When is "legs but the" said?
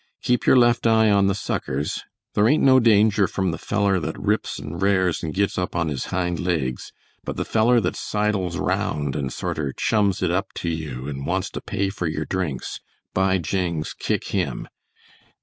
6.39-7.45